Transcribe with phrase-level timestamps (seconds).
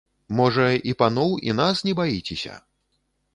[0.37, 2.57] Можа, і паноў і нас не баіцеся?